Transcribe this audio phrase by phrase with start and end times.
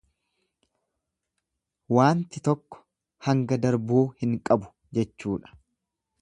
[1.97, 2.81] Waanti tokko
[3.27, 5.55] hanga darbuu hin qabu jechuudha.